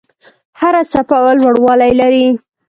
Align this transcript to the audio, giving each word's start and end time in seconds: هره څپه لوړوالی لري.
هره 0.59 0.81
څپه 0.91 1.17
لوړوالی 1.41 1.91
لري. 2.01 2.27